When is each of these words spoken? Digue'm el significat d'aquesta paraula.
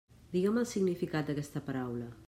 Digue'm 0.35 0.57
el 0.61 0.65
significat 0.71 1.29
d'aquesta 1.31 1.67
paraula. 1.69 2.13